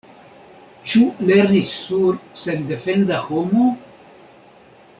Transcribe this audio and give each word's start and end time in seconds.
Ĉu 0.93 1.01
lernis 1.31 1.69
sur 1.81 2.17
sendefenda 2.45 3.21
homo? 3.27 3.69